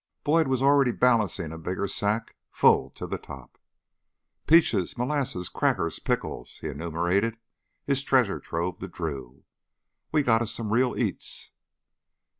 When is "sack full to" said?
1.87-3.05